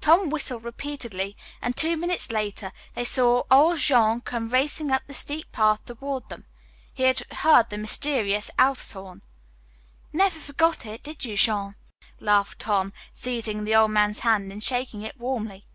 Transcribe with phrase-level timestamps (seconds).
[0.00, 5.12] Tom whistled repeatedly, and two minutes later they saw old Jean come racing up the
[5.12, 6.46] steep path toward them.
[6.94, 9.20] He had heard the mysterious Elf's Horn.
[10.14, 11.74] "Never forgot it, did you, Jean?"
[12.20, 15.66] laughed Tom, seizing the old man's hand and shaking it warmly.